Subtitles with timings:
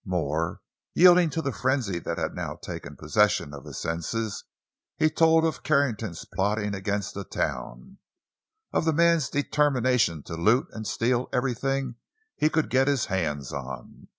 [0.03, 4.45] More—yielding to the frenzy that had now taken possession of his senses,
[4.97, 7.99] he told of Carrington's plotting against the town;
[8.73, 11.97] of the man's determination to loot and steal everything
[12.35, 14.07] he could get his hands on.